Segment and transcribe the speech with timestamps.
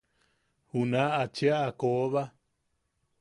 [0.71, 2.23] Juna-ʼa cheʼa koba.